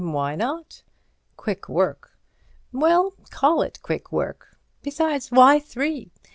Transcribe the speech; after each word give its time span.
"Why 0.03 0.35
not?" 0.35 0.81
"Quick 1.37 1.69
work." 1.69 2.17
"Well, 2.73 3.13
call 3.29 3.61
it 3.61 3.77
quick 3.83 4.11
work. 4.11 4.57
Besides, 4.81 5.29
why 5.29 5.59
three? 5.59 6.09